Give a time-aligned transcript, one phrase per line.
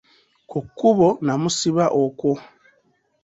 [0.49, 2.31] Ku kkubo namusiba okwo.